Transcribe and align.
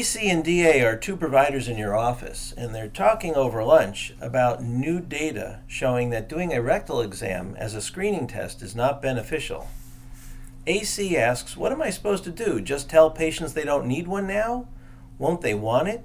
AC 0.00 0.30
and 0.30 0.42
DA 0.42 0.82
are 0.82 0.96
two 0.96 1.14
providers 1.14 1.68
in 1.68 1.76
your 1.76 1.94
office, 1.94 2.54
and 2.56 2.74
they're 2.74 2.88
talking 2.88 3.34
over 3.34 3.62
lunch 3.62 4.14
about 4.18 4.62
new 4.62 4.98
data 4.98 5.60
showing 5.66 6.08
that 6.08 6.26
doing 6.26 6.54
a 6.54 6.62
rectal 6.62 7.02
exam 7.02 7.54
as 7.58 7.74
a 7.74 7.82
screening 7.82 8.26
test 8.26 8.62
is 8.62 8.74
not 8.74 9.02
beneficial. 9.02 9.68
AC 10.66 11.18
asks, 11.18 11.54
What 11.54 11.70
am 11.70 11.82
I 11.82 11.90
supposed 11.90 12.24
to 12.24 12.30
do? 12.30 12.62
Just 12.62 12.88
tell 12.88 13.10
patients 13.10 13.52
they 13.52 13.62
don't 13.66 13.86
need 13.86 14.08
one 14.08 14.26
now? 14.26 14.68
Won't 15.18 15.42
they 15.42 15.52
want 15.52 15.88
it? 15.88 16.02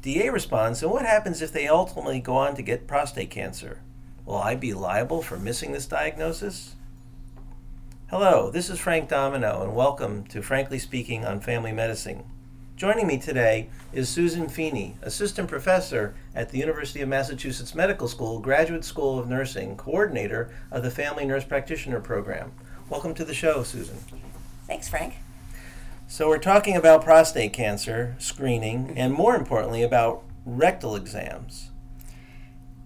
DA 0.00 0.30
responds, 0.30 0.82
And 0.82 0.90
what 0.90 1.04
happens 1.04 1.42
if 1.42 1.52
they 1.52 1.68
ultimately 1.68 2.18
go 2.18 2.36
on 2.36 2.54
to 2.54 2.62
get 2.62 2.86
prostate 2.86 3.28
cancer? 3.28 3.80
Will 4.24 4.38
I 4.38 4.54
be 4.54 4.72
liable 4.72 5.20
for 5.20 5.38
missing 5.38 5.72
this 5.72 5.84
diagnosis? 5.84 6.76
Hello, 8.08 8.50
this 8.50 8.70
is 8.70 8.78
Frank 8.78 9.10
Domino, 9.10 9.62
and 9.62 9.74
welcome 9.74 10.24
to 10.28 10.40
Frankly 10.40 10.78
Speaking 10.78 11.26
on 11.26 11.40
Family 11.40 11.72
Medicine. 11.72 12.24
Joining 12.82 13.06
me 13.06 13.16
today 13.16 13.68
is 13.92 14.08
Susan 14.08 14.48
Feeney, 14.48 14.96
Assistant 15.02 15.48
Professor 15.48 16.16
at 16.34 16.48
the 16.48 16.58
University 16.58 17.00
of 17.00 17.08
Massachusetts 17.08 17.76
Medical 17.76 18.08
School, 18.08 18.40
Graduate 18.40 18.84
School 18.84 19.20
of 19.20 19.28
Nursing, 19.28 19.76
Coordinator 19.76 20.50
of 20.72 20.82
the 20.82 20.90
Family 20.90 21.24
Nurse 21.24 21.44
Practitioner 21.44 22.00
Program. 22.00 22.50
Welcome 22.88 23.14
to 23.14 23.24
the 23.24 23.34
show, 23.34 23.62
Susan. 23.62 23.98
Thanks, 24.66 24.88
Frank. 24.88 25.14
So, 26.08 26.26
we're 26.26 26.38
talking 26.38 26.74
about 26.74 27.04
prostate 27.04 27.52
cancer 27.52 28.16
screening 28.18 28.94
and 28.96 29.14
more 29.14 29.36
importantly, 29.36 29.84
about 29.84 30.24
rectal 30.44 30.96
exams. 30.96 31.70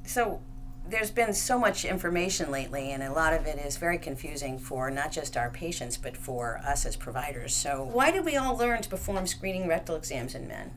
So, 0.04 0.42
there's 0.88 1.10
been 1.10 1.34
so 1.34 1.58
much 1.58 1.84
information 1.84 2.50
lately, 2.50 2.92
and 2.92 3.02
a 3.02 3.12
lot 3.12 3.32
of 3.32 3.46
it 3.46 3.58
is 3.58 3.76
very 3.76 3.98
confusing 3.98 4.58
for 4.58 4.90
not 4.90 5.12
just 5.12 5.36
our 5.36 5.50
patients, 5.50 5.96
but 5.96 6.16
for 6.16 6.60
us 6.64 6.86
as 6.86 6.96
providers. 6.96 7.54
So, 7.54 7.82
why 7.82 8.10
did 8.10 8.24
we 8.24 8.36
all 8.36 8.56
learn 8.56 8.82
to 8.82 8.88
perform 8.88 9.26
screening 9.26 9.68
rectal 9.68 9.96
exams 9.96 10.34
in 10.34 10.46
men? 10.46 10.70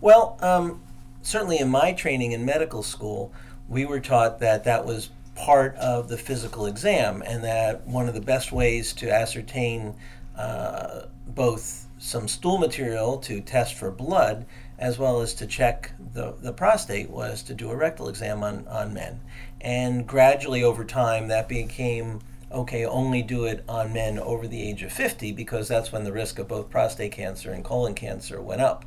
Well, 0.00 0.38
um, 0.40 0.82
certainly 1.22 1.58
in 1.58 1.70
my 1.70 1.92
training 1.92 2.32
in 2.32 2.44
medical 2.44 2.82
school, 2.82 3.32
we 3.68 3.84
were 3.84 4.00
taught 4.00 4.38
that 4.40 4.64
that 4.64 4.84
was 4.84 5.10
part 5.34 5.74
of 5.76 6.08
the 6.08 6.18
physical 6.18 6.66
exam, 6.66 7.22
and 7.26 7.42
that 7.44 7.86
one 7.86 8.08
of 8.08 8.14
the 8.14 8.20
best 8.20 8.52
ways 8.52 8.92
to 8.94 9.10
ascertain 9.10 9.94
uh, 10.36 11.02
both 11.26 11.86
some 11.98 12.28
stool 12.28 12.58
material 12.58 13.16
to 13.16 13.40
test 13.40 13.74
for 13.74 13.90
blood 13.90 14.44
as 14.78 14.98
well 14.98 15.20
as 15.20 15.34
to 15.34 15.46
check 15.46 15.92
the, 16.12 16.34
the 16.42 16.52
prostate 16.52 17.08
was 17.08 17.42
to 17.42 17.54
do 17.54 17.70
a 17.70 17.76
rectal 17.76 18.08
exam 18.08 18.42
on, 18.42 18.66
on 18.68 18.92
men. 18.92 19.20
And 19.64 20.06
gradually 20.06 20.62
over 20.62 20.84
time, 20.84 21.26
that 21.28 21.48
became 21.48 22.20
okay, 22.54 22.86
only 22.86 23.20
do 23.20 23.44
it 23.44 23.64
on 23.68 23.92
men 23.92 24.18
over 24.18 24.46
the 24.46 24.62
age 24.62 24.82
of 24.82 24.92
50 24.92 25.32
because 25.32 25.66
that's 25.66 25.90
when 25.90 26.04
the 26.04 26.12
risk 26.12 26.38
of 26.38 26.46
both 26.46 26.70
prostate 26.70 27.10
cancer 27.10 27.50
and 27.50 27.64
colon 27.64 27.94
cancer 27.94 28.40
went 28.40 28.60
up. 28.60 28.84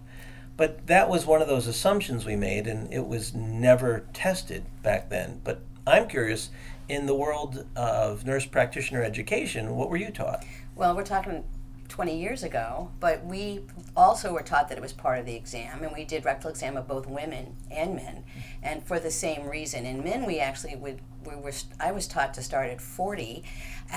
But 0.56 0.88
that 0.88 1.10
was 1.10 1.26
one 1.26 1.42
of 1.42 1.48
those 1.48 1.68
assumptions 1.68 2.26
we 2.26 2.36
made, 2.36 2.66
and 2.66 2.92
it 2.92 3.06
was 3.06 3.36
never 3.36 4.06
tested 4.14 4.66
back 4.82 5.10
then. 5.10 5.42
But 5.44 5.62
I'm 5.86 6.08
curious, 6.08 6.50
in 6.90 7.06
the 7.06 7.14
world 7.14 7.66
of 7.76 8.26
nurse 8.26 8.46
practitioner 8.46 9.04
education, 9.04 9.76
what 9.76 9.90
were 9.90 9.98
you 9.98 10.10
taught? 10.10 10.44
Well, 10.76 10.96
we're 10.96 11.04
talking 11.04 11.44
20 11.90 12.20
years 12.20 12.44
ago, 12.44 12.92
but 13.00 13.26
we 13.26 13.62
also 13.96 14.34
were 14.34 14.42
taught 14.42 14.70
that 14.70 14.78
it 14.78 14.82
was 14.82 14.94
part 14.94 15.20
of 15.20 15.26
the 15.26 15.36
exam, 15.36 15.84
and 15.84 15.92
we 15.94 16.04
did 16.04 16.26
rectal 16.26 16.50
exam 16.50 16.78
of 16.78 16.88
both 16.88 17.08
women 17.08 17.56
and 17.72 17.96
men, 17.96 18.24
and 18.62 18.84
for 18.86 19.00
the 19.00 19.12
same 19.12 19.48
reason. 19.48 19.86
In 19.86 20.04
men, 20.04 20.26
we 20.26 20.40
actually 20.40 20.76
would 20.76 21.02
we 21.26 21.36
were 21.36 21.52
I 21.80 21.92
was 21.92 22.08
taught 22.08 22.34
to 22.36 22.42
start 22.42 22.70
at 22.70 22.80
40 22.82 23.44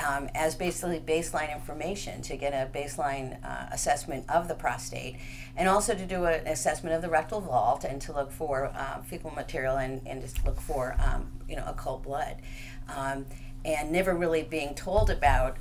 um, 0.06 0.28
as 0.34 0.54
basically 0.54 1.00
baseline 1.00 1.54
information 1.54 2.22
to 2.22 2.36
get 2.36 2.52
a 2.52 2.70
baseline 2.76 3.38
uh, 3.44 3.66
assessment 3.72 4.24
of 4.28 4.48
the 4.48 4.54
prostate, 4.54 5.16
and 5.56 5.68
also 5.68 5.94
to 5.94 6.06
do 6.06 6.24
an 6.24 6.46
assessment 6.46 6.94
of 6.94 7.02
the 7.02 7.08
rectal 7.08 7.40
vault 7.40 7.84
and 7.84 8.00
to 8.02 8.12
look 8.12 8.30
for 8.32 8.72
uh, 8.74 9.00
fecal 9.02 9.30
material 9.30 9.76
and, 9.76 10.06
and 10.06 10.26
to 10.26 10.44
look 10.44 10.60
for 10.60 10.96
um, 10.98 11.30
you 11.48 11.56
know 11.56 11.64
occult 11.66 12.02
blood. 12.02 12.36
Um, 12.88 13.26
and 13.64 13.92
never 13.92 14.14
really 14.14 14.42
being 14.42 14.74
told 14.74 15.10
about 15.10 15.56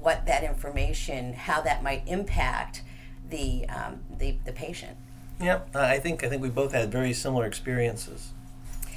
what 0.00 0.26
that 0.26 0.42
information, 0.42 1.34
how 1.34 1.60
that 1.62 1.82
might 1.82 2.02
impact 2.06 2.82
the, 3.28 3.66
um, 3.68 4.00
the, 4.18 4.36
the 4.44 4.52
patient. 4.52 4.96
Yep, 5.40 5.74
I 5.74 5.98
think 5.98 6.22
I 6.22 6.28
think 6.28 6.42
we 6.42 6.50
both 6.50 6.72
had 6.72 6.92
very 6.92 7.14
similar 7.14 7.46
experiences. 7.46 8.32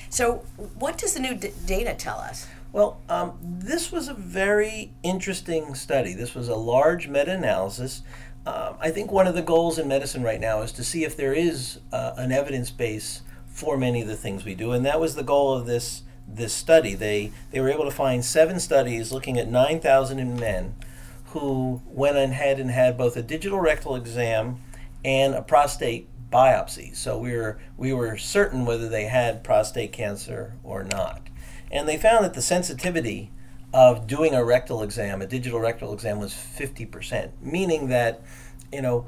So, 0.09 0.44
what 0.78 0.97
does 0.97 1.14
the 1.14 1.22
new 1.22 1.36
d- 1.36 1.52
data 1.66 1.96
tell 1.96 2.18
us? 2.18 2.47
Well, 2.74 3.00
um, 3.08 3.38
this 3.41 3.91
was 3.91 4.09
a 4.09 4.14
very 4.14 4.91
interesting 5.03 5.74
study. 5.74 6.14
This 6.14 6.36
was 6.36 6.50
a 6.50 6.56
large 6.56 7.08
meta-analysis. 7.08 8.02
Uh, 8.46 8.74
I 8.80 8.90
think 8.90 9.12
one 9.12 9.25
of 9.25 9.35
the 9.35 9.41
goals 9.41 9.80
in 9.80 9.88
medicine 9.88 10.22
right 10.22 10.40
now 10.40 10.62
is 10.62 10.72
to 10.74 10.84
see 10.84 11.06
if 11.06 11.16
there 11.16 11.34
is 11.34 11.80
uh, 11.91 12.14
an 12.18 12.31
evidence 12.31 12.72
base 12.72 13.22
for 13.47 13.78
many 13.78 14.02
of 14.02 14.08
the 14.08 14.16
things 14.16 14.44
we 14.44 14.56
do, 14.56 14.72
and 14.72 14.85
that 14.85 15.00
was 15.00 15.16
the 15.16 15.24
goal 15.24 15.53
of 15.53 15.66
this 15.66 16.03
this 16.28 16.53
study. 16.53 16.94
They 16.94 17.31
they 17.52 17.62
were 17.62 17.70
able 17.70 17.85
to 17.85 17.91
find 17.91 18.25
seven 18.25 18.59
studies 18.59 19.12
looking 19.12 19.38
at 19.38 19.50
nine 19.50 19.80
thousand 19.80 20.40
men 20.40 20.75
who 21.34 21.82
went 21.86 22.16
ahead 22.16 22.60
and 22.60 22.70
had 22.70 22.96
both 22.96 23.18
a 23.18 23.22
digital 23.24 23.60
rectal 23.60 23.96
exam 23.96 24.62
and 25.04 25.34
a 25.34 25.42
prostate 25.42 26.08
biopsy. 26.32 26.96
So 26.96 27.18
we 27.18 27.36
were 27.36 27.60
we 27.76 27.92
were 27.92 28.18
certain 28.18 28.66
whether 28.66 28.88
they 28.88 29.06
had 29.06 29.44
prostate 29.44 29.92
cancer 29.92 30.56
or 30.64 30.84
not. 30.84 31.28
And 31.72 31.88
they 31.88 31.98
found 31.98 32.24
that 32.24 32.36
the 32.36 32.42
sensitivity 32.42 33.32
of 33.74 34.06
doing 34.06 34.36
a 34.36 34.46
rectal 34.46 34.84
exam, 34.84 35.24
a 35.24 35.26
digital 35.26 35.60
rectal 35.60 35.92
exam 35.92 36.20
was 36.20 36.34
50%, 36.34 37.32
meaning 37.42 37.88
that 37.90 38.22
you 38.72 38.82
know 38.82 39.08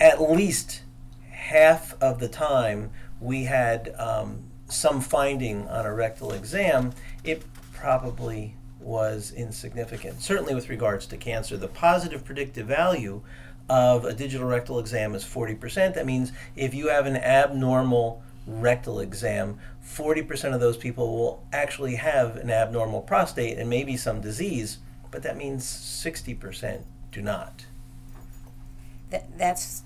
at 0.00 0.22
least 0.22 0.82
half 1.30 2.00
of 2.00 2.20
the 2.20 2.28
time 2.28 2.90
we 3.20 3.44
had 3.44 3.92
um, 3.98 4.44
some 4.68 5.00
finding 5.00 5.66
on 5.66 5.86
a 5.86 5.92
rectal 5.92 6.32
exam, 6.32 6.92
it 7.24 7.42
probably 7.72 8.54
was 8.80 9.32
insignificant, 9.32 10.20
certainly 10.22 10.54
with 10.54 10.68
regards 10.68 11.06
to 11.06 11.16
cancer. 11.16 11.56
The 11.56 11.68
positive 11.68 12.24
predictive 12.24 12.66
value 12.66 13.22
of 13.68 14.04
a 14.04 14.14
digital 14.14 14.46
rectal 14.46 14.78
exam 14.78 15.14
is 15.14 15.24
40%. 15.24 15.94
That 15.94 16.06
means 16.06 16.32
if 16.56 16.74
you 16.74 16.88
have 16.88 17.06
an 17.06 17.16
abnormal 17.16 18.22
rectal 18.46 19.00
exam, 19.00 19.58
40% 19.84 20.54
of 20.54 20.60
those 20.60 20.76
people 20.76 21.16
will 21.16 21.44
actually 21.52 21.96
have 21.96 22.36
an 22.36 22.50
abnormal 22.50 23.02
prostate 23.02 23.58
and 23.58 23.68
maybe 23.68 23.96
some 23.96 24.20
disease, 24.20 24.78
but 25.10 25.22
that 25.22 25.36
means 25.36 25.64
60% 25.64 26.82
do 27.12 27.22
not. 27.22 27.66
That, 29.10 29.38
that's 29.38 29.82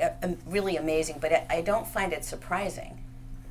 uh, 0.00 0.10
really 0.46 0.76
amazing, 0.76 1.18
but 1.20 1.46
I 1.50 1.62
don't 1.62 1.86
find 1.86 2.12
it 2.12 2.24
surprising. 2.24 2.98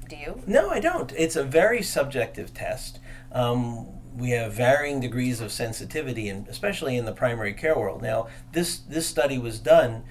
Do 0.08 0.16
you? 0.16 0.44
No, 0.46 0.70
I 0.70 0.80
don't. 0.80 1.12
It's 1.18 1.36
a 1.36 1.44
very 1.44 1.82
subjective 1.82 2.54
test. 2.54 3.00
Um, 3.32 3.88
we 4.18 4.30
have 4.32 4.54
varying 4.54 5.00
degrees 5.00 5.42
of 5.42 5.52
sensitivity, 5.52 6.30
and 6.30 6.48
especially 6.48 6.98
in 6.98 7.06
the 7.06 7.12
primary 7.12 7.54
care 7.54 7.78
world. 7.78 8.02
Now, 8.02 8.28
this 8.54 8.78
this 8.78 9.08
study 9.08 9.38
was 9.38 9.60
done 9.60 10.04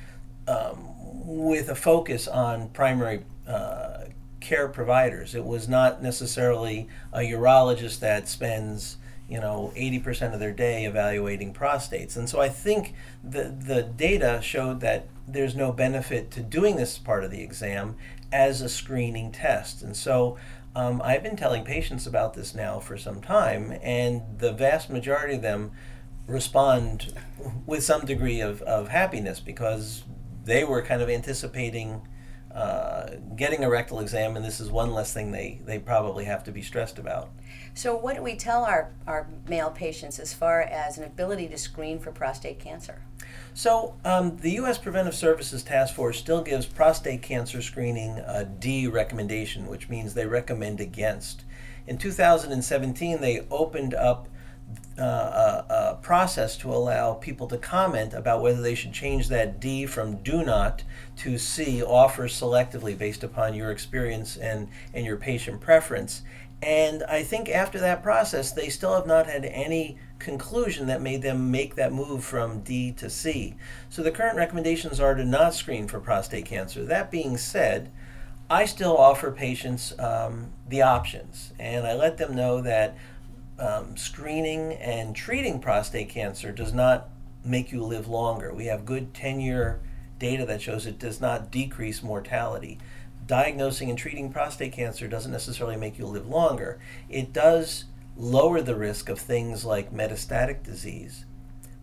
um, 0.47 0.89
with 1.27 1.69
a 1.69 1.75
focus 1.75 2.29
on 2.29 2.69
primary 2.71 3.25
uh, 3.49 4.05
care 4.41 4.69
providers. 4.69 5.35
It 5.35 5.45
was 5.45 5.69
not 5.69 6.03
necessarily 6.03 6.89
a 7.12 7.21
urologist 7.21 8.01
that 8.01 8.29
spends 8.29 8.99
you 9.29 9.41
know 9.41 9.73
80% 9.75 10.35
of 10.35 10.41
their 10.41 10.53
day 10.53 10.85
evaluating 10.85 11.55
prostates. 11.55 12.17
And 12.17 12.29
so 12.29 12.41
I 12.41 12.49
think 12.49 12.95
the 13.23 13.45
the 13.45 13.83
data 13.83 14.41
showed 14.43 14.81
that 14.81 15.09
there's 15.27 15.57
no 15.57 15.73
benefit 15.73 16.31
to 16.33 16.41
doing 16.41 16.77
this 16.77 16.99
part 16.99 17.25
of 17.25 17.31
the 17.31 17.43
exam 17.43 17.97
as 18.31 18.61
a 18.61 18.69
screening 18.69 19.33
test. 19.33 19.83
And 19.83 19.97
so 19.97 20.37
um, 20.76 21.00
I've 21.05 21.23
been 21.23 21.37
telling 21.37 21.65
patients 21.65 22.06
about 22.06 22.35
this 22.35 22.55
now 22.55 22.81
for 22.81 22.97
some 22.97 23.21
time, 23.21 23.79
and 23.82 24.23
the 24.38 24.53
vast 24.53 24.91
majority 24.91 25.35
of 25.35 25.43
them 25.43 25.73
respond 26.26 27.12
with 27.67 27.85
some 27.85 28.05
degree 28.05 28.41
of, 28.41 28.62
of 28.62 28.88
happiness 28.88 29.41
because 29.41 30.05
they 30.44 30.65
were 30.65 30.82
kind 30.82 31.03
of 31.03 31.09
anticipating 31.09 32.03
uh, 32.55 33.17
getting 33.35 33.65
a 33.65 33.69
rectal 33.69 33.99
exam, 33.99 34.37
and 34.37 34.44
this 34.44 34.61
is 34.61 34.71
one 34.71 34.93
less 34.94 35.12
thing 35.12 35.32
they, 35.32 35.61
they 35.65 35.76
probably 35.76 36.25
have 36.25 36.44
to 36.44 36.53
be 36.53 36.62
stressed 36.62 37.00
about. 37.00 37.31
So, 37.75 37.97
what 37.97 38.15
do 38.15 38.23
we 38.23 38.37
tell 38.37 38.65
our, 38.65 38.93
our 39.09 39.26
male 39.49 39.73
patients 39.73 40.21
as 40.21 40.32
far 40.32 40.62
as 40.62 40.97
an 40.97 41.03
ability 41.03 41.49
to 41.49 41.59
screen 41.59 41.99
for 41.99 42.12
prostate 42.12 42.61
cancer? 42.61 43.03
So, 43.56 43.95
um, 44.05 44.37
the 44.39 44.51
U.S. 44.53 44.79
Preventive 44.79 45.15
Services 45.15 45.62
Task 45.62 45.95
Force 45.95 46.19
still 46.19 46.43
gives 46.43 46.67
prostate 46.67 47.23
cancer 47.23 47.62
screening 47.62 48.19
a 48.19 48.45
D 48.45 48.89
recommendation, 48.89 49.69
which 49.69 49.89
means 49.89 50.15
they 50.15 50.27
recommend 50.27 50.81
against. 50.81 51.45
In 51.87 51.97
2017, 51.97 53.21
they 53.21 53.47
opened 53.53 53.95
up 53.95 54.27
uh, 54.99 55.03
a, 55.03 55.65
a, 55.73 55.99
process 56.03 56.56
to 56.56 56.73
allow 56.73 57.15
people 57.15 57.47
to 57.47 57.56
comment 57.56 58.12
about 58.12 58.43
whether 58.43 58.61
they 58.61 58.75
should 58.75 58.93
change 58.93 59.29
that 59.29 59.61
D 59.61 59.87
from 59.87 60.17
do 60.23 60.45
not 60.45 60.83
to 61.19 61.39
C, 61.39 61.81
offer 61.81 62.25
selectively 62.25 62.99
based 62.99 63.23
upon 63.23 63.55
your 63.55 63.71
experience 63.71 64.37
and, 64.37 64.69
and 64.93 65.07
your 65.07 65.17
patient 65.17 65.61
preference. 65.61 66.23
And 66.61 67.05
I 67.05 67.23
think 67.23 67.49
after 67.49 67.79
that 67.81 68.03
process, 68.03 68.50
they 68.50 68.69
still 68.69 68.95
have 68.95 69.07
not 69.07 69.27
had 69.27 69.45
any 69.45 69.99
conclusion 70.19 70.87
that 70.87 71.02
made 71.02 71.22
them 71.22 71.50
make 71.50 71.75
that 71.75 71.93
move 71.93 72.25
from 72.25 72.61
D 72.61 72.93
to 72.93 73.11
C. 73.11 73.55
So 73.88 74.02
the 74.02 74.11
current 74.11 74.37
recommendations 74.37 75.00
are 75.00 75.14
to 75.14 75.25
not 75.25 75.55
screen 75.55 75.88
for 75.88 76.00
prostate 76.00 76.46
cancer. 76.46 76.84
That 76.84 77.11
being 77.11 77.37
said, 77.37 77.90
I 78.49 78.66
still 78.66 78.96
offer 78.96 79.31
patients 79.31 79.99
um, 79.99 80.52
the 80.69 80.82
options, 80.82 81.52
and 81.58 81.87
I 81.87 81.94
let 81.94 82.19
them 82.19 82.34
know 82.34 82.61
that 82.61 82.96
um, 83.58 83.96
screening 83.96 84.75
and 84.75 85.14
treating 85.14 85.61
prostate 85.61 86.08
cancer 86.08 86.52
does 86.52 86.72
not 86.72 87.08
make 87.44 87.72
you 87.72 87.82
live 87.82 88.08
longer. 88.08 88.52
We 88.52 88.66
have 88.66 88.84
good 88.84 89.14
10 89.14 89.40
year 89.40 89.81
data 90.19 90.44
that 90.46 90.62
shows 90.62 90.87
it 90.87 90.99
does 90.99 91.20
not 91.20 91.50
decrease 91.50 92.02
mortality. 92.02 92.78
Diagnosing 93.26 93.88
and 93.88 93.99
treating 93.99 94.32
prostate 94.32 94.72
cancer 94.72 95.08
doesn't 95.08 95.32
necessarily 95.32 95.76
make 95.76 95.99
you 95.99 96.06
live 96.06 96.26
longer. 96.26 96.78
It 97.08 97.32
does 97.32 97.84
lower 98.16 98.61
the 98.61 98.76
risk 98.76 99.08
of 99.08 99.19
things 99.19 99.64
like 99.64 99.93
metastatic 99.93 100.62
disease, 100.62 101.25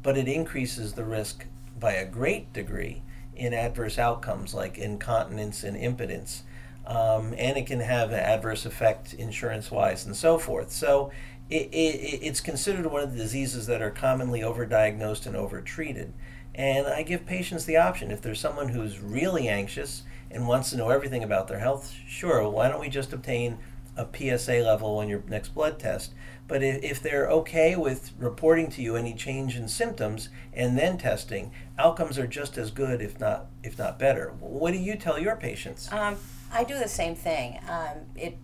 but 0.03 0.17
it 0.17 0.27
increases 0.27 0.93
the 0.93 1.03
risk 1.03 1.45
by 1.79 1.93
a 1.93 2.05
great 2.05 2.53
degree 2.53 3.01
in 3.35 3.53
adverse 3.53 3.97
outcomes 3.97 4.53
like 4.53 4.77
incontinence 4.77 5.63
and 5.63 5.75
impotence. 5.75 6.43
Um, 6.85 7.33
and 7.37 7.57
it 7.57 7.67
can 7.67 7.79
have 7.79 8.11
an 8.11 8.19
adverse 8.19 8.65
effect 8.65 9.13
insurance 9.13 9.69
wise 9.71 10.05
and 10.05 10.15
so 10.15 10.37
forth. 10.37 10.71
So 10.71 11.11
it, 11.49 11.69
it, 11.71 12.19
it's 12.23 12.41
considered 12.41 12.85
one 12.85 13.03
of 13.03 13.11
the 13.11 13.17
diseases 13.17 13.67
that 13.67 13.81
are 13.81 13.91
commonly 13.91 14.41
overdiagnosed 14.41 15.25
and 15.25 15.35
overtreated. 15.35 16.13
And 16.55 16.87
I 16.87 17.03
give 17.03 17.25
patients 17.25 17.65
the 17.65 17.77
option 17.77 18.11
if 18.11 18.21
there's 18.21 18.39
someone 18.39 18.69
who's 18.69 18.99
really 18.99 19.47
anxious 19.47 20.03
and 20.29 20.47
wants 20.47 20.69
to 20.69 20.77
know 20.77 20.89
everything 20.89 21.23
about 21.23 21.47
their 21.47 21.59
health, 21.59 21.93
sure, 22.07 22.47
why 22.49 22.67
don't 22.67 22.79
we 22.79 22.89
just 22.89 23.13
obtain 23.13 23.57
a 23.95 24.07
PSA 24.11 24.63
level 24.63 24.97
on 24.97 25.09
your 25.09 25.23
next 25.27 25.49
blood 25.49 25.79
test? 25.79 26.13
But 26.47 26.63
if, 26.63 26.83
if 26.83 27.01
they're 27.01 27.29
okay 27.29 27.75
with 27.75 28.11
reporting 28.17 28.69
to 28.71 28.81
you 28.81 28.95
any 28.95 29.13
change 29.13 29.55
in 29.55 29.67
symptoms 29.67 30.29
and 30.53 30.77
then 30.77 30.97
testing, 30.97 31.51
outcomes 31.77 32.19
are 32.19 32.27
just 32.27 32.57
as 32.57 32.71
good, 32.71 33.01
if 33.01 33.19
not 33.19 33.45
if 33.63 33.77
not 33.77 33.97
better. 33.97 34.33
What 34.39 34.71
do 34.71 34.77
you 34.77 34.95
tell 34.95 35.17
your 35.17 35.35
patients? 35.35 35.91
Um, 35.91 36.17
I 36.51 36.63
do 36.63 36.77
the 36.77 36.89
same 36.89 37.15
thing. 37.15 37.59
Um, 37.69 37.99
it 38.15 38.38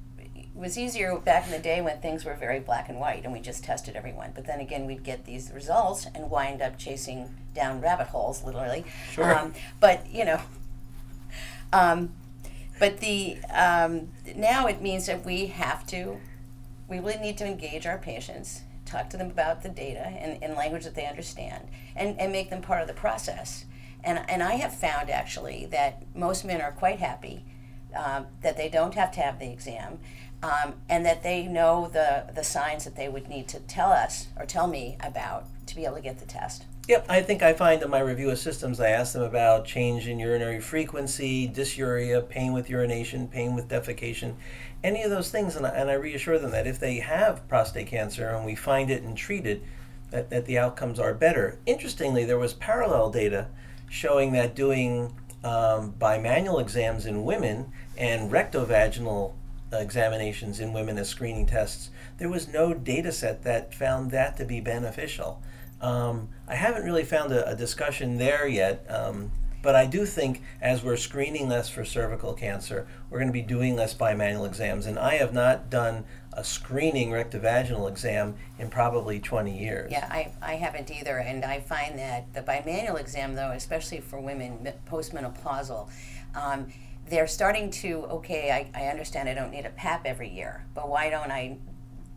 was 0.58 0.78
easier 0.78 1.16
back 1.18 1.46
in 1.46 1.52
the 1.52 1.60
day 1.60 1.82
when 1.82 2.00
things 2.00 2.26
were 2.26 2.34
very 2.34 2.60
black 2.60 2.90
and 2.90 3.00
white 3.00 3.24
and 3.24 3.32
we 3.32 3.40
just 3.40 3.64
tested 3.64 3.96
everyone. 3.96 4.32
But 4.34 4.46
then 4.46 4.60
again, 4.60 4.86
we'd 4.86 5.04
get 5.04 5.26
these 5.26 5.52
results 5.52 6.08
and 6.16 6.30
wind 6.30 6.62
up 6.62 6.78
chasing 6.78 7.36
down 7.54 7.82
rabbit 7.82 8.08
holes, 8.08 8.44
literally. 8.44 8.86
Sure. 9.12 9.38
Um, 9.38 9.54
but 9.80 10.10
you 10.10 10.26
know, 10.26 10.42
um, 11.74 12.14
but 12.80 13.00
the 13.00 13.38
um, 13.54 14.10
now 14.36 14.68
it 14.68 14.82
means 14.82 15.06
that 15.08 15.26
we 15.26 15.48
have 15.48 15.86
to, 15.88 16.18
we 16.88 17.00
really 17.00 17.18
need 17.18 17.38
to 17.40 17.46
engage 17.46 17.86
our 17.86 17.98
patients, 17.98 18.62
talk 18.86 19.10
to 19.10 19.18
them 19.18 19.30
about 19.32 19.64
the 19.64 19.70
data 19.70 20.08
in, 20.22 20.42
in 20.44 20.56
language 20.56 20.84
that 20.84 20.96
they 20.96 21.06
understand, 21.06 21.68
and, 21.96 22.20
and 22.20 22.32
make 22.32 22.50
them 22.50 22.62
part 22.62 22.82
of 22.82 22.88
the 22.88 22.94
process. 22.94 23.66
And, 24.04 24.20
and 24.30 24.44
I 24.44 24.54
have 24.54 24.74
found 24.74 25.10
actually 25.10 25.68
that 25.72 26.04
most 26.16 26.46
men 26.46 26.62
are 26.62 26.72
quite 26.72 27.00
happy 27.00 27.44
um, 27.96 28.28
that 28.42 28.58
they 28.58 28.70
don't 28.70 28.94
have 28.94 29.12
to 29.14 29.22
have 29.22 29.40
the 29.40 29.52
exam 29.52 30.00
um, 30.44 30.76
and 30.88 31.06
that 31.06 31.24
they 31.24 31.48
know 31.48 31.90
the, 31.92 32.26
the 32.34 32.44
signs 32.44 32.84
that 32.84 32.96
they 32.96 33.10
would 33.10 33.28
need 33.28 33.48
to 33.50 33.60
tell 33.62 33.92
us 33.92 34.28
or 34.38 34.46
tell 34.46 34.68
me 34.68 34.98
about 35.00 35.46
to 35.66 35.76
be 35.76 35.86
able 35.86 35.96
to 35.96 36.02
get 36.02 36.20
the 36.20 36.26
test. 36.26 36.66
Yep, 36.88 37.06
I 37.10 37.22
think 37.22 37.44
I 37.44 37.52
find 37.52 37.84
in 37.84 37.90
my 37.90 38.00
review 38.00 38.30
of 38.30 38.40
systems, 38.40 38.80
I 38.80 38.92
ask 38.92 39.12
them 39.12 39.22
about 39.22 39.66
change 39.66 40.08
in 40.08 40.20
urinary 40.20 40.62
frequency, 40.62 41.46
dysuria, 41.46 42.28
pain 42.28 42.54
with 42.54 42.70
urination, 42.70 43.28
pain 43.28 43.56
with 43.56 43.68
defecation, 43.68 44.36
any 44.86 45.04
of 45.04 45.10
those 45.10 45.30
things. 45.30 45.58
And 45.58 45.68
I, 45.68 45.72
and 45.72 45.90
I 45.92 45.96
reassure 45.96 46.40
them 46.40 46.52
that 46.52 46.66
if 46.66 46.80
they 46.80 47.00
have 47.00 47.46
prostate 47.50 47.88
cancer 47.88 48.30
and 48.30 48.46
we 48.46 48.56
find 48.56 48.90
it 48.90 49.04
and 49.04 49.18
treat 49.18 49.46
it, 49.46 49.64
that, 50.12 50.30
that 50.30 50.46
the 50.46 50.58
outcomes 50.58 50.98
are 50.98 51.14
better. 51.14 51.60
Interestingly, 51.66 52.24
there 52.24 52.40
was 52.40 52.54
parallel 52.54 53.10
data 53.10 53.48
showing 53.90 54.32
that 54.32 54.56
doing 54.56 55.14
um, 55.44 55.94
bimanual 56.00 56.62
exams 56.62 57.06
in 57.06 57.26
women 57.26 57.70
and 57.98 58.32
rectovaginal 58.32 59.34
examinations 59.74 60.62
in 60.62 60.72
women 60.72 60.98
as 60.98 61.10
screening 61.10 61.46
tests, 61.46 61.90
there 62.18 62.30
was 62.30 62.48
no 62.48 62.74
data 62.74 63.12
set 63.12 63.44
that 63.44 63.74
found 63.74 64.12
that 64.12 64.38
to 64.38 64.46
be 64.46 64.62
beneficial. 64.62 65.42
Um, 65.82 66.30
I 66.48 66.56
haven't 66.56 66.84
really 66.84 67.04
found 67.04 67.32
a, 67.32 67.50
a 67.50 67.56
discussion 67.56 68.18
there 68.18 68.48
yet, 68.48 68.86
um, 68.90 69.32
but 69.62 69.76
I 69.76 69.86
do 69.86 70.06
think 70.06 70.42
as 70.62 70.84
we're 70.84 70.98
screening 70.98 71.50
less 71.50 71.70
for 71.70 71.84
cervical 71.84 72.34
cancer, 72.34 72.88
we're 73.10 73.20
going 73.20 73.30
to 73.30 73.34
be 73.34 73.42
doing 73.42 73.76
less 73.76 73.94
bimanual 73.94 74.48
exams. 74.48 74.86
And 74.86 74.98
I 74.98 75.16
have 75.16 75.34
not 75.34 75.70
done 75.70 76.06
a 76.34 76.44
screening 76.44 77.10
rectovaginal 77.10 77.90
exam 77.90 78.36
in 78.60 78.70
probably 78.70 79.20
20 79.20 79.58
years. 79.58 79.92
Yeah, 79.92 80.08
I, 80.10 80.32
I 80.42 80.54
haven't 80.54 80.92
either. 80.92 81.18
And 81.18 81.44
I 81.44 81.60
find 81.60 81.98
that 81.98 82.34
the 82.34 82.42
bimanual 82.42 83.00
exam, 83.00 83.36
though, 83.36 83.52
especially 83.52 84.00
for 84.00 84.20
women 84.20 84.72
postmenopausal, 84.90 85.90
um, 86.36 86.68
they're 87.10 87.28
starting 87.28 87.70
to 87.70 88.04
okay 88.06 88.52
I, 88.52 88.70
I 88.80 88.88
understand 88.88 89.30
i 89.30 89.34
don't 89.34 89.52
need 89.52 89.66
a 89.66 89.70
pap 89.70 90.06
every 90.06 90.30
year 90.30 90.66
but 90.74 90.90
why 90.90 91.10
don't 91.10 91.32
i 91.32 91.58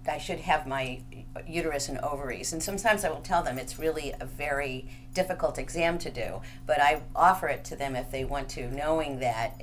i 0.08 0.19
should 0.19 0.41
have 0.41 0.67
my 0.67 1.00
uterus 1.47 1.88
and 1.88 1.99
ovaries. 1.99 2.52
And 2.52 2.62
sometimes 2.62 3.05
i 3.05 3.11
will 3.11 3.20
tell 3.20 3.43
them 3.43 3.58
it's 3.58 3.79
really 3.79 4.12
a 4.20 4.25
very 4.25 4.88
difficult 5.14 5.58
exam 5.58 5.99
to 5.99 6.11
do 6.11 6.41
but 6.67 6.81
i 6.81 7.02
offer 7.14 7.49
it 7.49 7.64
to 7.64 7.76
them 7.76 7.97
if 7.97 8.11
they 8.11 8.25
want 8.25 8.49
to 8.50 8.70
knowing 8.70 9.20
that 9.20 9.62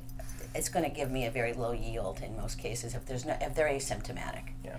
it's 0.57 0.69
going 0.69 0.84
to 0.84 0.92
give 0.95 1.12
me 1.12 1.25
a 1.25 1.31
very 1.31 1.54
low 1.54 1.72
yield 1.72 2.19
in 2.22 2.36
most 2.36 2.57
cases 2.57 2.95
if 2.95 3.06
there's 3.06 3.25
no 3.25 3.38
if 3.39 3.54
they're 3.54 3.69
asymptomatic. 3.69 4.50
Yeah. 4.66 4.78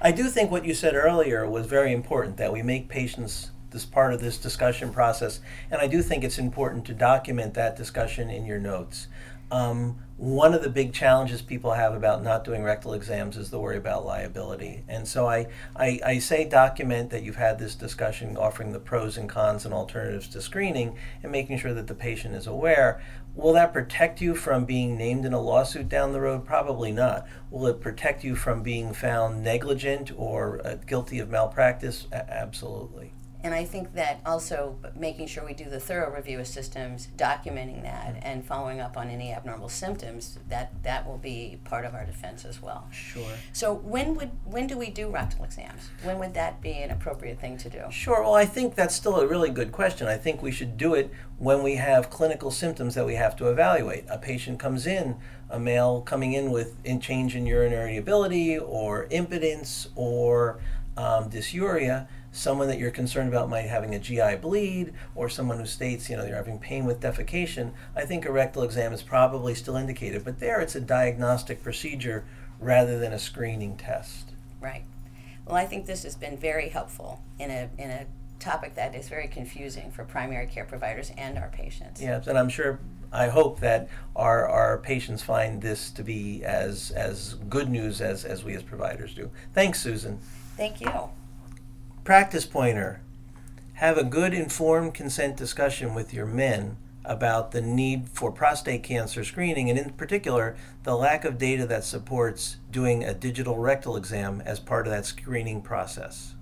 I 0.00 0.12
do 0.12 0.28
think 0.28 0.50
what 0.50 0.64
you 0.64 0.74
said 0.74 0.94
earlier 0.94 1.48
was 1.48 1.66
very 1.66 1.92
important 1.92 2.36
that 2.38 2.52
we 2.52 2.62
make 2.62 2.88
patients 2.88 3.50
this 3.70 3.86
part 3.86 4.12
of 4.12 4.20
this 4.20 4.36
discussion 4.36 4.92
process 4.92 5.38
and 5.70 5.80
i 5.80 5.86
do 5.86 6.02
think 6.02 6.24
it's 6.24 6.38
important 6.38 6.84
to 6.84 6.92
document 6.92 7.54
that 7.54 7.76
discussion 7.76 8.28
in 8.28 8.44
your 8.44 8.58
notes 8.58 9.06
um, 9.50 9.98
one 10.16 10.52
of 10.52 10.62
the 10.62 10.68
big 10.68 10.92
challenges 10.92 11.40
people 11.40 11.72
have 11.72 11.94
about 11.94 12.22
not 12.22 12.44
doing 12.44 12.62
rectal 12.62 12.92
exams 12.92 13.38
is 13.38 13.48
the 13.48 13.58
worry 13.58 13.78
about 13.78 14.04
liability. 14.04 14.84
And 14.86 15.08
so 15.08 15.26
I, 15.26 15.46
I, 15.74 15.98
I, 16.04 16.18
say 16.18 16.44
document 16.44 17.08
that 17.08 17.22
you've 17.22 17.36
had 17.36 17.58
this 17.58 17.74
discussion 17.74 18.36
offering 18.36 18.72
the 18.72 18.78
pros 18.78 19.16
and 19.16 19.30
cons 19.30 19.64
and 19.64 19.72
alternatives 19.72 20.28
to 20.28 20.42
screening 20.42 20.98
and 21.22 21.32
making 21.32 21.58
sure 21.58 21.72
that 21.72 21.86
the 21.86 21.94
patient 21.94 22.34
is 22.34 22.46
aware. 22.46 23.02
Will 23.34 23.54
that 23.54 23.72
protect 23.72 24.20
you 24.20 24.34
from 24.34 24.66
being 24.66 24.98
named 24.98 25.24
in 25.24 25.32
a 25.32 25.40
lawsuit 25.40 25.88
down 25.88 26.12
the 26.12 26.20
road? 26.20 26.44
Probably 26.44 26.92
not. 26.92 27.26
Will 27.50 27.66
it 27.68 27.80
protect 27.80 28.22
you 28.22 28.36
from 28.36 28.62
being 28.62 28.92
found 28.92 29.42
negligent 29.42 30.12
or 30.14 30.60
uh, 30.66 30.74
guilty 30.86 31.18
of 31.18 31.30
malpractice? 31.30 32.06
A- 32.12 32.30
absolutely. 32.30 33.14
And 33.42 33.54
I 33.54 33.64
think 33.64 33.94
that 33.94 34.20
also 34.26 34.76
making 34.94 35.26
sure 35.26 35.44
we 35.44 35.54
do 35.54 35.64
the 35.70 35.80
thorough 35.80 36.14
review 36.14 36.40
of 36.40 36.46
systems, 36.46 37.08
documenting 37.16 37.82
that, 37.82 38.16
and 38.22 38.44
following 38.44 38.80
up 38.80 38.96
on 38.96 39.08
any 39.08 39.32
abnormal 39.32 39.68
symptoms, 39.68 40.38
that 40.48 40.82
that 40.82 41.06
will 41.06 41.16
be 41.16 41.58
part 41.64 41.84
of 41.84 41.94
our 41.94 42.04
defense 42.04 42.44
as 42.44 42.60
well. 42.60 42.86
Sure. 42.90 43.32
So 43.52 43.74
when 43.74 44.14
would 44.16 44.30
when 44.44 44.66
do 44.66 44.76
we 44.76 44.90
do 44.90 45.08
rectal 45.08 45.44
exams? 45.44 45.88
When 46.02 46.18
would 46.18 46.34
that 46.34 46.60
be 46.60 46.72
an 46.72 46.90
appropriate 46.90 47.40
thing 47.40 47.56
to 47.58 47.70
do? 47.70 47.84
Sure. 47.90 48.22
Well, 48.22 48.34
I 48.34 48.44
think 48.44 48.74
that's 48.74 48.94
still 48.94 49.20
a 49.20 49.26
really 49.26 49.50
good 49.50 49.72
question. 49.72 50.06
I 50.06 50.18
think 50.18 50.42
we 50.42 50.52
should 50.52 50.76
do 50.76 50.94
it 50.94 51.10
when 51.38 51.62
we 51.62 51.76
have 51.76 52.10
clinical 52.10 52.50
symptoms 52.50 52.94
that 52.94 53.06
we 53.06 53.14
have 53.14 53.36
to 53.36 53.48
evaluate. 53.48 54.04
A 54.10 54.18
patient 54.18 54.58
comes 54.58 54.86
in, 54.86 55.16
a 55.48 55.58
male 55.58 56.02
coming 56.02 56.34
in 56.34 56.50
with 56.50 56.74
in 56.84 57.00
change 57.00 57.34
in 57.34 57.46
urinary 57.46 57.96
ability 57.96 58.58
or 58.58 59.06
impotence 59.10 59.88
or 59.94 60.60
um, 60.96 61.30
dysuria 61.30 62.06
someone 62.32 62.68
that 62.68 62.78
you're 62.78 62.90
concerned 62.90 63.28
about 63.28 63.48
might 63.48 63.62
having 63.62 63.94
a 63.94 63.98
GI 63.98 64.36
bleed, 64.36 64.92
or 65.14 65.28
someone 65.28 65.58
who 65.58 65.66
states, 65.66 66.08
you 66.08 66.16
know, 66.16 66.24
you're 66.24 66.36
having 66.36 66.58
pain 66.58 66.84
with 66.84 67.00
defecation, 67.00 67.72
I 67.96 68.04
think 68.04 68.24
a 68.24 68.32
rectal 68.32 68.62
exam 68.62 68.92
is 68.92 69.02
probably 69.02 69.54
still 69.54 69.76
indicated. 69.76 70.24
But 70.24 70.40
there, 70.40 70.60
it's 70.60 70.74
a 70.74 70.80
diagnostic 70.80 71.62
procedure 71.62 72.24
rather 72.58 72.98
than 72.98 73.12
a 73.12 73.18
screening 73.18 73.76
test. 73.76 74.32
Right. 74.60 74.84
Well, 75.46 75.56
I 75.56 75.66
think 75.66 75.86
this 75.86 76.04
has 76.04 76.14
been 76.14 76.36
very 76.36 76.68
helpful 76.68 77.22
in 77.38 77.50
a 77.50 77.68
in 77.78 77.90
a 77.90 78.06
topic 78.40 78.74
that 78.74 78.94
is 78.94 79.08
very 79.08 79.28
confusing 79.28 79.90
for 79.92 80.04
primary 80.04 80.46
care 80.46 80.64
providers 80.64 81.12
and 81.16 81.38
our 81.38 81.48
patients. 81.48 82.00
Yes, 82.00 82.26
and 82.26 82.38
I'm 82.38 82.48
sure, 82.48 82.80
I 83.12 83.28
hope 83.28 83.60
that 83.60 83.88
our, 84.16 84.48
our 84.48 84.78
patients 84.78 85.22
find 85.22 85.60
this 85.62 85.90
to 85.92 86.02
be 86.02 86.42
as, 86.44 86.90
as 86.92 87.34
good 87.48 87.68
news 87.68 88.00
as, 88.00 88.24
as 88.24 88.42
we 88.42 88.54
as 88.54 88.62
providers 88.62 89.14
do. 89.14 89.30
Thanks, 89.52 89.80
Susan. 89.80 90.18
Thank 90.56 90.80
you. 90.80 91.10
Practice 92.10 92.44
pointer. 92.44 93.02
Have 93.74 93.96
a 93.96 94.02
good 94.02 94.34
informed 94.34 94.94
consent 94.94 95.36
discussion 95.36 95.94
with 95.94 96.12
your 96.12 96.26
men 96.26 96.76
about 97.04 97.52
the 97.52 97.60
need 97.60 98.08
for 98.08 98.32
prostate 98.32 98.82
cancer 98.82 99.22
screening 99.22 99.70
and 99.70 99.78
in 99.78 99.90
particular 99.90 100.56
the 100.82 100.96
lack 100.96 101.24
of 101.24 101.38
data 101.38 101.66
that 101.66 101.84
supports 101.84 102.56
doing 102.68 103.04
a 103.04 103.14
digital 103.14 103.58
rectal 103.58 103.94
exam 103.94 104.42
as 104.44 104.58
part 104.58 104.88
of 104.88 104.92
that 104.92 105.06
screening 105.06 105.62
process. 105.62 106.34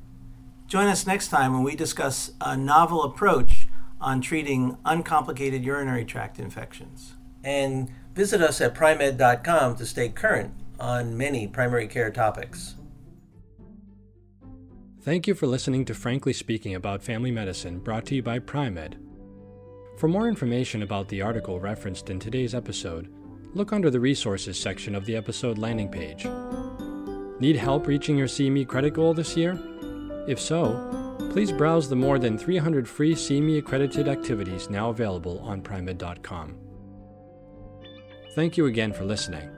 Join 0.68 0.86
us 0.86 1.06
next 1.06 1.28
time 1.28 1.52
when 1.52 1.64
we 1.64 1.76
discuss 1.76 2.30
a 2.40 2.56
novel 2.56 3.02
approach 3.02 3.68
on 4.00 4.22
treating 4.22 4.78
uncomplicated 4.86 5.66
urinary 5.66 6.06
tract 6.06 6.38
infections. 6.38 7.12
And 7.44 7.90
visit 8.14 8.40
us 8.40 8.62
at 8.62 8.74
primed.com 8.74 9.76
to 9.76 9.84
stay 9.84 10.08
current 10.08 10.54
on 10.80 11.18
many 11.18 11.46
primary 11.46 11.88
care 11.88 12.10
topics. 12.10 12.76
Thank 15.08 15.26
you 15.26 15.34
for 15.34 15.46
listening 15.46 15.86
to 15.86 15.94
Frankly 15.94 16.34
Speaking 16.34 16.74
About 16.74 17.02
Family 17.02 17.30
Medicine, 17.30 17.78
brought 17.78 18.04
to 18.04 18.14
you 18.14 18.22
by 18.22 18.38
Pri-Med. 18.38 18.98
For 19.96 20.06
more 20.06 20.28
information 20.28 20.82
about 20.82 21.08
the 21.08 21.22
article 21.22 21.58
referenced 21.58 22.10
in 22.10 22.20
today's 22.20 22.54
episode, 22.54 23.10
look 23.54 23.72
under 23.72 23.88
the 23.88 24.00
Resources 24.00 24.60
section 24.60 24.94
of 24.94 25.06
the 25.06 25.16
episode 25.16 25.56
landing 25.56 25.88
page. 25.88 26.26
Need 27.40 27.56
help 27.56 27.86
reaching 27.86 28.18
your 28.18 28.26
CME 28.26 28.68
credit 28.68 28.92
goal 28.92 29.14
this 29.14 29.34
year? 29.34 29.58
If 30.28 30.38
so, 30.38 31.16
please 31.32 31.52
browse 31.52 31.88
the 31.88 31.96
more 31.96 32.18
than 32.18 32.36
300 32.36 32.86
free 32.86 33.14
CME 33.14 33.60
accredited 33.60 34.08
activities 34.08 34.68
now 34.68 34.90
available 34.90 35.38
on 35.38 35.62
Pri-Med.com. 35.62 36.54
Thank 38.34 38.58
you 38.58 38.66
again 38.66 38.92
for 38.92 39.06
listening. 39.06 39.48